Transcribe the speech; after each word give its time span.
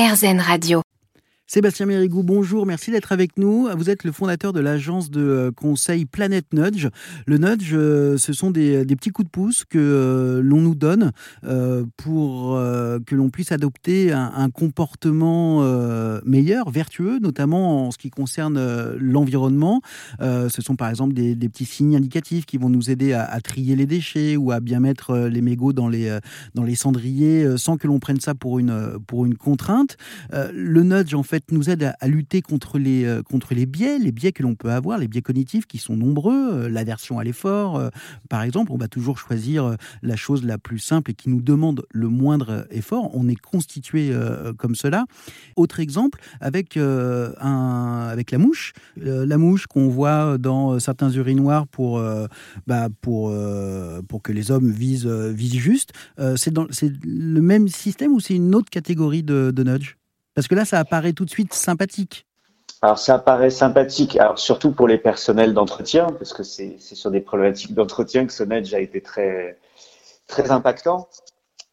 RZN 0.00 0.40
Radio. 0.40 0.89
Sébastien 1.52 1.86
Mérigou, 1.86 2.22
bonjour, 2.22 2.64
merci 2.64 2.92
d'être 2.92 3.10
avec 3.10 3.36
nous. 3.36 3.66
Vous 3.76 3.90
êtes 3.90 4.04
le 4.04 4.12
fondateur 4.12 4.52
de 4.52 4.60
l'agence 4.60 5.10
de 5.10 5.20
euh, 5.20 5.50
conseil 5.50 6.04
Planète 6.04 6.46
Nudge. 6.52 6.86
Le 7.26 7.38
nudge, 7.38 7.72
euh, 7.72 8.16
ce 8.18 8.32
sont 8.32 8.52
des, 8.52 8.84
petits 8.86 9.10
coups 9.10 9.26
de 9.26 9.32
pouce 9.32 9.64
que 9.64 9.76
euh, 9.76 10.42
l'on 10.44 10.60
nous 10.60 10.76
donne 10.76 11.10
pour 11.96 12.56
que 13.04 13.14
l'on 13.16 13.30
puisse 13.30 13.50
adopter 13.50 14.12
un, 14.12 14.48
comportement 14.50 15.62
meilleur, 16.24 16.70
vertueux, 16.70 17.18
notamment 17.18 17.86
en 17.86 17.90
ce 17.90 17.98
qui 17.98 18.10
concerne 18.10 18.94
l'environnement. 18.96 19.80
ce 20.20 20.62
sont 20.62 20.76
par 20.76 20.88
exemple 20.88 21.14
des, 21.14 21.34
petits 21.48 21.64
signes 21.64 21.96
indicatifs 21.96 22.46
qui 22.46 22.58
vont 22.58 22.68
nous 22.68 22.90
aider 22.90 23.12
à, 23.12 23.40
trier 23.40 23.74
les 23.74 23.86
déchets 23.86 24.36
ou 24.36 24.52
à 24.52 24.60
bien 24.60 24.80
mettre 24.80 25.16
les 25.16 25.40
mégots 25.40 25.72
dans 25.72 25.88
les, 25.88 26.16
dans 26.54 26.64
les 26.64 26.74
cendriers 26.74 27.56
sans 27.56 27.76
que 27.76 27.86
l'on 27.86 27.98
prenne 27.98 28.20
ça 28.20 28.34
pour 28.34 28.58
une, 28.58 28.98
pour 29.06 29.24
une 29.24 29.36
contrainte. 29.36 29.96
le 30.32 30.82
nudge, 30.82 31.14
en 31.14 31.22
fait, 31.22 31.39
nous 31.50 31.70
aide 31.70 31.94
à, 31.98 32.08
lutter 32.08 32.42
contre 32.42 32.78
les, 32.78 33.04
euh, 33.04 33.22
contre 33.22 33.54
les 33.54 33.66
biais, 33.66 33.98
les 33.98 34.12
biais 34.12 34.32
que 34.32 34.42
l'on 34.42 34.54
peut 34.54 34.70
avoir, 34.70 34.98
les 34.98 35.08
biais 35.08 35.22
cognitifs 35.22 35.66
qui 35.66 35.78
sont 35.78 35.96
nombreux, 35.96 36.52
euh, 36.52 36.68
l'aversion 36.68 37.18
à 37.18 37.24
l'effort. 37.24 37.76
Euh, 37.76 37.88
par 38.28 38.42
exemple, 38.42 38.72
on 38.72 38.76
va 38.76 38.88
toujours 38.88 39.18
choisir 39.18 39.76
la 40.02 40.16
chose 40.16 40.44
la 40.44 40.58
plus 40.58 40.78
simple 40.78 41.10
et 41.10 41.14
qui 41.14 41.28
nous 41.28 41.42
demande 41.42 41.84
le 41.90 42.08
moindre 42.08 42.66
effort. 42.70 43.10
On 43.14 43.28
est 43.28 43.40
constitué 43.40 44.12
comme 44.58 44.74
cela. 44.74 45.04
Autre 45.56 45.80
exemple, 45.80 46.20
avec, 46.40 46.76
un, 46.76 48.08
avec 48.10 48.30
la 48.30 48.38
mouche. 48.38 48.72
la 48.96 49.38
mouche 49.38 49.66
qu'on 49.66 49.88
voit 49.88 50.38
dans 50.38 50.78
certains 50.78 51.10
urinoirs 51.10 51.66
pour, 51.66 52.02
bah, 52.66 52.88
pour, 53.00 53.34
pour 54.08 54.22
que 54.22 54.32
les 54.32 54.50
hommes 54.50 54.70
visent, 54.70 55.06
visent 55.06 55.56
juste. 55.56 55.92
c'est 56.36 56.54
le 57.04 57.40
même 57.40 57.68
système 57.68 58.12
ou 58.12 58.20
c'est 58.20 58.34
une 58.34 58.54
autre 58.54 58.70
catégorie 58.70 59.22
de, 59.22 59.50
de 59.50 59.62
nudge? 59.64 59.99
Parce 60.40 60.48
que 60.48 60.54
là, 60.54 60.64
ça 60.64 60.78
apparaît 60.78 61.12
tout 61.12 61.26
de 61.26 61.30
suite 61.30 61.52
sympathique. 61.52 62.24
Alors 62.80 62.98
ça 62.98 63.16
apparaît 63.16 63.50
sympathique, 63.50 64.16
alors 64.16 64.38
surtout 64.38 64.72
pour 64.72 64.88
les 64.88 64.96
personnels 64.96 65.52
d'entretien, 65.52 66.06
parce 66.06 66.32
que 66.32 66.42
c'est 66.42 66.78
sur 66.80 67.10
des 67.10 67.20
problématiques 67.20 67.74
d'entretien 67.74 68.24
que 68.24 68.32
ce 68.32 68.42
a 68.74 68.80
été 68.80 69.02
très, 69.02 69.58
très 70.26 70.50
impactant. 70.50 71.08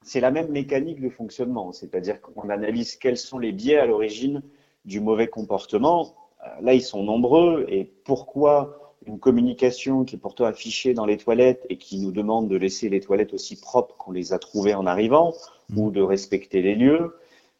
C'est 0.04 0.20
la 0.20 0.32
même 0.32 0.50
mécanique 0.50 1.00
de 1.00 1.10
fonctionnement, 1.10 1.72
c'est-à-dire 1.72 2.20
qu'on 2.20 2.50
analyse 2.50 2.98
quels 2.98 3.16
sont 3.16 3.40
les 3.40 3.54
biais 3.54 3.78
à 3.78 3.86
l'origine 3.86 4.42
du 4.84 5.00
mauvais 5.00 5.28
comportement. 5.28 6.16
Euh, 6.45 6.50
là, 6.62 6.73
ils 6.73 6.84
sont 6.84 7.04
nombreux 7.04 7.66
et 7.70 7.86
pourquoi 8.04 8.98
une 9.06 9.18
communication 9.18 10.04
qui 10.04 10.18
est 10.18 10.20
pourtant 10.20 10.44
affichée 10.44 10.94
dans 10.94 11.06
les 11.06 11.16
toilettes 11.16 11.66
et 11.70 11.78
qui 11.78 12.00
nous 12.00 12.12
demande 12.12 12.50
de 12.50 12.58
laisser 12.58 12.90
les 12.90 13.00
toilettes 13.00 13.34
aussi 13.34 13.58
propres 13.62 13.95
qu'on 13.95 14.12
les 14.12 14.34
a 14.34 14.40
trouvées 14.40 14.73
en 14.73 14.86
arrivant 14.86 15.34
ou 15.73 15.90
de 15.90 16.02
respecter 16.02 16.62
les 16.62 16.76
lieux 16.76 17.14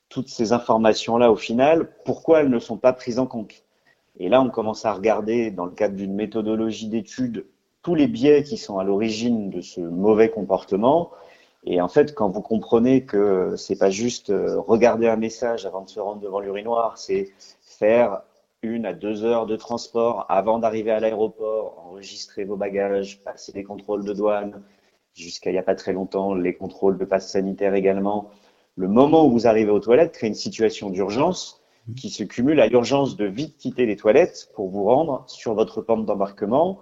toutes 0.10 0.30
ces 0.30 0.54
informations-là, 0.54 1.32
au 1.32 1.36
final, 1.36 1.90
pourquoi 2.06 2.42
elles 2.42 2.50
ne 2.50 2.60
sont 2.60 2.78
pas 2.78 2.94
prises 2.94 3.20
en 3.20 3.26
compte? 3.26 3.64
Et 4.20 4.30
là, 4.30 4.42
on 4.42 4.50
commence 4.50 4.86
à 4.86 4.94
regarder, 4.94 5.52
dans 5.52 5.66
le 5.66 5.72
cadre 5.72 5.96
d'une 5.96 6.14
méthodologie 6.14 6.88
d'étude, 6.88 7.46
tous 7.84 7.96
les 7.96 8.08
biais 8.08 8.44
qui 8.44 8.58
sont 8.58 8.80
à 8.80 8.84
l'origine 8.84 9.50
de 9.50 9.62
ce 9.62 9.80
mauvais 9.80 10.30
comportement. 10.30 11.12
Et 11.64 11.82
en 11.82 11.88
fait, 11.88 12.16
quand 12.16 12.30
vous 12.30 12.42
comprenez 12.42 13.06
que 13.06 13.56
c'est 13.58 13.78
pas 13.78 13.90
juste 13.90 14.30
euh, 14.30 14.60
regarder 14.60 15.08
un 15.08 15.16
message 15.18 15.66
avant 15.66 15.82
de 15.82 15.90
se 15.90 16.00
rendre 16.00 16.22
devant 16.22 16.40
l'urinoir, 16.40 16.98
c'est 16.98 17.30
faire 17.62 18.22
une 18.62 18.86
à 18.86 18.94
deux 18.94 19.24
heures 19.24 19.46
de 19.46 19.56
transport 19.56 20.26
avant 20.30 20.60
d'arriver 20.60 20.92
à 20.92 21.00
l'aéroport, 21.00 21.84
enregistrer 21.88 22.44
vos 22.44 22.56
bagages, 22.56 23.22
passer 23.24 23.52
les 23.54 23.64
contrôles 23.64 24.04
de 24.04 24.14
douane, 24.14 24.64
jusqu'à 25.14 25.52
il 25.52 25.54
n'y 25.54 25.60
a 25.60 25.64
pas 25.64 25.76
très 25.76 25.94
longtemps, 25.94 26.34
les 26.34 26.56
contrôles 26.56 26.98
de 26.98 27.06
passe 27.06 27.32
sanitaire 27.32 27.76
également, 27.76 28.32
le 28.78 28.88
moment 28.88 29.26
où 29.26 29.32
vous 29.32 29.48
arrivez 29.48 29.72
aux 29.72 29.80
toilettes 29.80 30.14
crée 30.14 30.28
une 30.28 30.36
situation 30.36 30.90
d'urgence 30.90 31.62
qui 31.96 32.10
se 32.10 32.24
cumule 32.24 32.60
à 32.60 32.68
l'urgence 32.68 33.16
de 33.16 33.26
vite 33.26 33.58
quitter 33.58 33.86
les 33.86 33.96
toilettes 33.96 34.50
pour 34.54 34.70
vous 34.70 34.84
rendre 34.84 35.24
sur 35.28 35.56
votre 35.56 35.82
pente 35.82 36.06
d'embarquement 36.06 36.80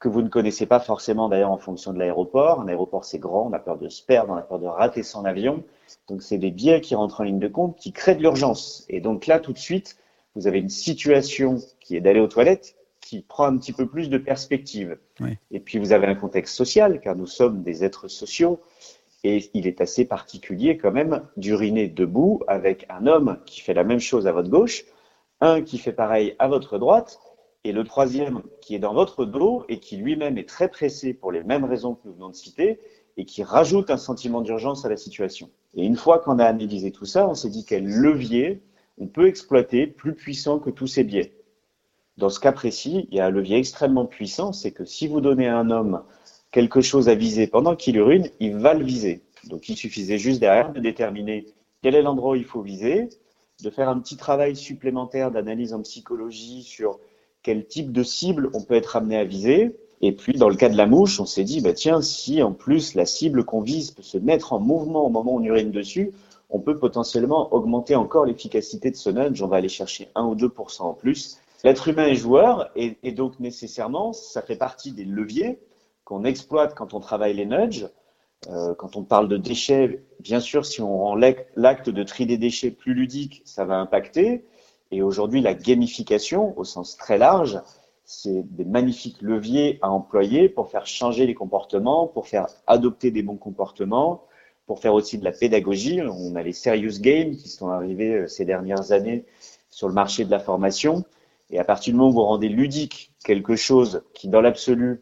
que 0.00 0.08
vous 0.08 0.20
ne 0.20 0.28
connaissez 0.28 0.66
pas 0.66 0.80
forcément 0.80 1.28
d'ailleurs 1.28 1.52
en 1.52 1.58
fonction 1.58 1.92
de 1.92 1.98
l'aéroport. 2.00 2.60
Un 2.60 2.66
aéroport, 2.66 3.04
c'est 3.04 3.20
grand, 3.20 3.46
on 3.48 3.52
a 3.52 3.60
peur 3.60 3.78
de 3.78 3.88
se 3.88 4.02
perdre, 4.02 4.32
on 4.32 4.36
a 4.36 4.42
peur 4.42 4.58
de 4.58 4.66
rater 4.66 5.04
son 5.04 5.24
avion. 5.24 5.62
Donc, 6.08 6.22
c'est 6.22 6.38
des 6.38 6.50
biais 6.50 6.80
qui 6.80 6.96
rentrent 6.96 7.20
en 7.20 7.24
ligne 7.24 7.38
de 7.38 7.46
compte 7.46 7.76
qui 7.76 7.92
créent 7.92 8.16
de 8.16 8.22
l'urgence. 8.22 8.84
Et 8.88 9.00
donc 9.00 9.28
là, 9.28 9.38
tout 9.38 9.52
de 9.52 9.58
suite, 9.58 9.96
vous 10.34 10.48
avez 10.48 10.58
une 10.58 10.70
situation 10.70 11.58
qui 11.78 11.94
est 11.94 12.00
d'aller 12.00 12.18
aux 12.18 12.26
toilettes 12.26 12.74
qui 13.00 13.20
prend 13.20 13.44
un 13.44 13.56
petit 13.58 13.72
peu 13.72 13.86
plus 13.86 14.10
de 14.10 14.18
perspective. 14.18 14.98
Et 15.52 15.60
puis, 15.60 15.78
vous 15.78 15.92
avez 15.92 16.08
un 16.08 16.16
contexte 16.16 16.56
social, 16.56 17.00
car 17.00 17.14
nous 17.14 17.26
sommes 17.26 17.62
des 17.62 17.84
êtres 17.84 18.08
sociaux. 18.08 18.60
Et 19.24 19.50
il 19.54 19.66
est 19.66 19.80
assez 19.80 20.04
particulier 20.04 20.76
quand 20.76 20.92
même 20.92 21.22
d'uriner 21.36 21.88
debout 21.88 22.42
avec 22.48 22.86
un 22.88 23.06
homme 23.06 23.38
qui 23.46 23.60
fait 23.60 23.74
la 23.74 23.84
même 23.84 24.00
chose 24.00 24.26
à 24.26 24.32
votre 24.32 24.50
gauche, 24.50 24.84
un 25.40 25.62
qui 25.62 25.78
fait 25.78 25.92
pareil 25.92 26.34
à 26.38 26.48
votre 26.48 26.78
droite, 26.78 27.20
et 27.64 27.72
le 27.72 27.84
troisième 27.84 28.42
qui 28.60 28.74
est 28.74 28.80
dans 28.80 28.94
votre 28.94 29.24
dos 29.24 29.64
et 29.68 29.78
qui 29.78 29.96
lui-même 29.96 30.36
est 30.38 30.48
très 30.48 30.68
pressé 30.68 31.14
pour 31.14 31.30
les 31.30 31.44
mêmes 31.44 31.64
raisons 31.64 31.94
que 31.94 32.08
nous 32.08 32.14
venons 32.14 32.30
de 32.30 32.34
citer 32.34 32.80
et 33.16 33.24
qui 33.24 33.44
rajoute 33.44 33.90
un 33.90 33.96
sentiment 33.96 34.40
d'urgence 34.40 34.84
à 34.84 34.88
la 34.88 34.96
situation. 34.96 35.50
Et 35.74 35.84
une 35.84 35.96
fois 35.96 36.18
qu'on 36.18 36.38
a 36.38 36.44
analysé 36.44 36.90
tout 36.90 37.04
ça, 37.04 37.28
on 37.28 37.34
s'est 37.34 37.50
dit 37.50 37.64
quel 37.64 37.86
levier 37.86 38.62
on 38.98 39.06
peut 39.06 39.26
exploiter 39.26 39.86
plus 39.86 40.14
puissant 40.14 40.58
que 40.58 40.70
tous 40.70 40.86
ces 40.86 41.04
biais. 41.04 41.32
Dans 42.18 42.28
ce 42.28 42.40
cas 42.40 42.52
précis, 42.52 43.06
il 43.10 43.16
y 43.16 43.20
a 43.20 43.26
un 43.26 43.30
levier 43.30 43.56
extrêmement 43.56 44.06
puissant, 44.06 44.52
c'est 44.52 44.72
que 44.72 44.84
si 44.84 45.06
vous 45.06 45.20
donnez 45.20 45.48
à 45.48 45.56
un 45.56 45.70
homme 45.70 46.02
quelque 46.52 46.82
chose 46.82 47.08
à 47.08 47.14
viser 47.14 47.46
pendant 47.48 47.74
qu'il 47.74 47.96
urine, 47.96 48.28
il 48.38 48.56
va 48.56 48.74
le 48.74 48.84
viser. 48.84 49.22
Donc 49.48 49.68
il 49.68 49.76
suffisait 49.76 50.18
juste 50.18 50.38
derrière 50.38 50.72
de 50.72 50.78
déterminer 50.78 51.46
quel 51.82 51.96
est 51.96 52.02
l'endroit 52.02 52.32
où 52.32 52.36
il 52.36 52.44
faut 52.44 52.62
viser, 52.62 53.08
de 53.62 53.70
faire 53.70 53.88
un 53.88 53.98
petit 53.98 54.16
travail 54.16 54.54
supplémentaire 54.54 55.30
d'analyse 55.30 55.74
en 55.74 55.82
psychologie 55.82 56.62
sur 56.62 57.00
quel 57.42 57.66
type 57.66 57.90
de 57.90 58.02
cible 58.02 58.50
on 58.54 58.62
peut 58.62 58.74
être 58.74 58.94
amené 58.94 59.16
à 59.16 59.24
viser. 59.24 59.76
Et 60.00 60.12
puis, 60.12 60.34
dans 60.34 60.48
le 60.48 60.56
cas 60.56 60.68
de 60.68 60.76
la 60.76 60.86
mouche, 60.86 61.20
on 61.20 61.26
s'est 61.26 61.44
dit, 61.44 61.60
bah, 61.60 61.72
tiens, 61.72 62.02
si 62.02 62.42
en 62.42 62.52
plus 62.52 62.94
la 62.94 63.06
cible 63.06 63.44
qu'on 63.44 63.60
vise 63.60 63.92
peut 63.92 64.02
se 64.02 64.18
mettre 64.18 64.52
en 64.52 64.60
mouvement 64.60 65.06
au 65.06 65.10
moment 65.10 65.34
où 65.34 65.40
on 65.40 65.44
urine 65.44 65.70
dessus, 65.70 66.12
on 66.50 66.60
peut 66.60 66.78
potentiellement 66.78 67.52
augmenter 67.54 67.96
encore 67.96 68.26
l'efficacité 68.26 68.90
de 68.90 68.96
ce 68.96 69.10
nudge. 69.10 69.40
On 69.42 69.48
va 69.48 69.56
aller 69.56 69.68
chercher 69.68 70.08
1 70.14 70.24
ou 70.24 70.34
2 70.34 70.52
en 70.80 70.92
plus. 70.92 71.38
L'être 71.64 71.88
humain 71.88 72.06
est 72.06 72.16
joueur 72.16 72.70
et, 72.76 72.96
et, 73.02 73.12
donc 73.12 73.38
nécessairement, 73.40 74.12
ça 74.12 74.42
fait 74.42 74.56
partie 74.56 74.92
des 74.92 75.04
leviers 75.04 75.58
qu'on 76.04 76.24
exploite 76.24 76.74
quand 76.74 76.94
on 76.94 77.00
travaille 77.00 77.34
les 77.34 77.46
nudges. 77.46 77.88
Euh, 78.50 78.74
quand 78.74 78.96
on 78.96 79.04
parle 79.04 79.28
de 79.28 79.36
déchets, 79.36 80.02
bien 80.18 80.40
sûr, 80.40 80.66
si 80.66 80.82
on 80.82 80.98
rend 80.98 81.14
l'acte 81.14 81.90
de 81.90 82.02
tri 82.02 82.26
des 82.26 82.38
déchets 82.38 82.70
plus 82.70 82.94
ludique, 82.94 83.42
ça 83.44 83.64
va 83.64 83.76
impacter. 83.76 84.44
Et 84.90 85.00
aujourd'hui, 85.00 85.40
la 85.40 85.54
gamification, 85.54 86.58
au 86.58 86.64
sens 86.64 86.96
très 86.96 87.18
large, 87.18 87.60
c'est 88.04 88.42
des 88.54 88.64
magnifiques 88.64 89.22
leviers 89.22 89.78
à 89.80 89.90
employer 89.90 90.48
pour 90.48 90.68
faire 90.68 90.86
changer 90.86 91.26
les 91.26 91.34
comportements, 91.34 92.06
pour 92.06 92.26
faire 92.26 92.46
adopter 92.66 93.10
des 93.10 93.22
bons 93.22 93.36
comportements, 93.36 94.24
pour 94.66 94.80
faire 94.80 94.92
aussi 94.92 95.18
de 95.18 95.24
la 95.24 95.32
pédagogie. 95.32 96.02
On 96.02 96.34
a 96.34 96.42
les 96.42 96.52
serious 96.52 97.00
games 97.00 97.36
qui 97.36 97.48
sont 97.48 97.68
arrivés 97.68 98.14
euh, 98.14 98.26
ces 98.26 98.44
dernières 98.44 98.92
années 98.92 99.24
sur 99.70 99.88
le 99.88 99.94
marché 99.94 100.24
de 100.24 100.30
la 100.30 100.40
formation. 100.40 101.04
Et 101.50 101.58
à 101.58 101.64
partir 101.64 101.92
du 101.92 101.98
moment 101.98 102.10
où 102.10 102.14
vous 102.14 102.22
rendez 102.22 102.48
ludique 102.48 103.12
quelque 103.24 103.56
chose 103.56 104.02
qui, 104.14 104.28
dans 104.28 104.40
l'absolu, 104.40 105.00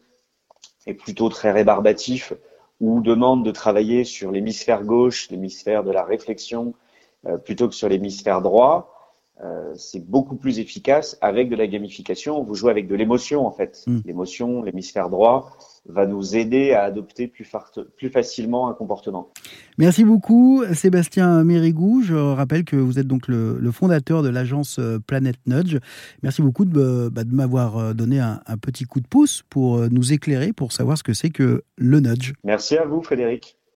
est 0.87 0.93
plutôt 0.93 1.29
très 1.29 1.51
rébarbatif 1.51 2.33
ou 2.79 3.01
demande 3.01 3.45
de 3.45 3.51
travailler 3.51 4.03
sur 4.03 4.31
l'hémisphère 4.31 4.83
gauche, 4.83 5.29
l'hémisphère 5.29 5.83
de 5.83 5.91
la 5.91 6.03
réflexion, 6.03 6.73
euh, 7.27 7.37
plutôt 7.37 7.69
que 7.69 7.75
sur 7.75 7.87
l'hémisphère 7.89 8.41
droit, 8.41 9.00
euh, 9.43 9.73
c'est 9.75 10.05
beaucoup 10.05 10.35
plus 10.35 10.59
efficace 10.59 11.17
avec 11.21 11.49
de 11.49 11.55
la 11.55 11.65
gamification. 11.65 12.43
Vous 12.43 12.53
jouez 12.53 12.69
avec 12.69 12.87
de 12.87 12.95
l'émotion 12.95 13.47
en 13.47 13.51
fait. 13.51 13.83
Hmm. 13.87 13.99
L'émotion, 14.05 14.61
l'hémisphère 14.61 15.09
droit 15.09 15.57
va 15.87 16.05
nous 16.05 16.35
aider 16.35 16.73
à 16.73 16.83
adopter 16.83 17.27
plus, 17.27 17.49
plus 17.97 18.09
facilement 18.09 18.69
un 18.69 18.73
comportement. 18.73 19.31
Merci 19.79 20.03
beaucoup 20.03 20.63
Sébastien 20.73 21.43
Mérigou. 21.43 22.03
Je 22.03 22.13
rappelle 22.13 22.65
que 22.65 22.75
vous 22.75 22.99
êtes 22.99 23.07
donc 23.07 23.27
le, 23.27 23.71
fondateur 23.71 24.21
de 24.21 24.29
l'agence 24.29 24.77
euh, 24.77 24.99
Planet 24.99 25.37
Nudge. 25.47 25.77
Merci 26.21 26.43
beaucoup 26.43 26.65
de, 26.65 27.09
bah, 27.09 27.23
de 27.23 27.33
m'avoir 27.33 27.95
donné 27.95 28.19
un, 28.19 28.41
un, 28.45 28.57
petit 28.57 28.83
coup 28.83 28.99
de 28.99 29.07
pouce 29.07 29.43
pour 29.49 29.89
nous 29.89 30.13
éclairer, 30.13 30.53
pour 30.53 30.71
savoir 30.71 30.97
ce 30.97 31.03
que 31.03 31.13
c'est 31.13 31.31
que 31.31 31.63
le 31.77 31.99
nudge. 31.99 32.33
Merci 32.43 32.77
à 32.77 32.85
vous 32.85 33.01
Frédéric. 33.01 33.57